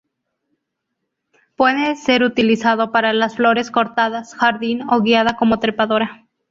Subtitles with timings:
[1.55, 6.27] Puede ser utilizado para las flores cortadas, jardín o guiada como trepadora.